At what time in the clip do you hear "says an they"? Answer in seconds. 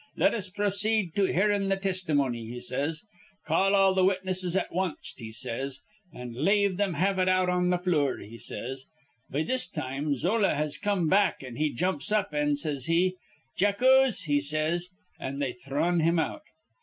14.39-15.53